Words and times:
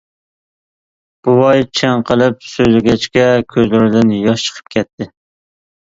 بوۋاي 1.27 1.67
چىڭقىلىپ 1.81 2.41
سۆزلىگەچكە 2.53 3.27
كۆزلىرىدىن 3.55 4.17
ياش 4.23 4.47
چىقىپ 4.49 4.73
كەتتى. 4.79 5.13